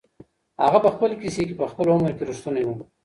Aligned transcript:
هغه 0.63 0.79
په 0.85 0.89
خپل 0.95 1.11
کیسې 1.21 1.41
کي 1.47 1.55
په 1.61 1.65
خپل 1.71 1.87
عمر 1.93 2.11
کي 2.17 2.23
رښتونی 2.29 2.63
و. 2.65 2.69